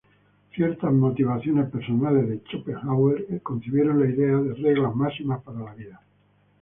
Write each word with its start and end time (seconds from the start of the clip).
Ciertas 0.55 0.91
motivaciones 0.91 1.69
personales 1.69 2.27
de 2.27 2.41
Schopenhauer 2.49 3.39
concibieron 3.43 3.99
la 3.99 4.09
idea 4.09 4.35
de 4.37 4.55
reglas 4.55 4.95
máximas 4.95 5.43
para 5.43 5.59
la 5.59 5.75
vida. 5.75 6.01